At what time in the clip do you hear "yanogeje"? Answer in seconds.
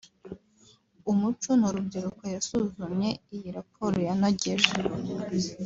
4.07-4.71